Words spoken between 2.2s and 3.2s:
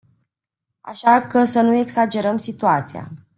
situația.